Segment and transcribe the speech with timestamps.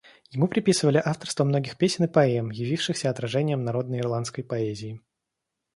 [0.31, 4.99] Ему приписывали авторство многих песен и поэм, явившихся отражением народной ирландской поэзии.